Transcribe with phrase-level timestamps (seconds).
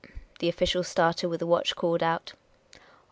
[0.39, 2.33] "the official starter with the watch called out.